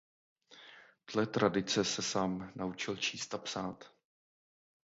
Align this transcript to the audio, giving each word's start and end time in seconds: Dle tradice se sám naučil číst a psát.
Dle 1.13 1.27
tradice 1.27 1.83
se 1.83 2.01
sám 2.01 2.51
naučil 2.55 2.97
číst 2.97 3.33
a 3.33 3.37
psát. 3.37 3.93